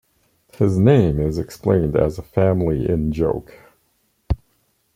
[0.53, 3.53] His name is explained as a family in-joke.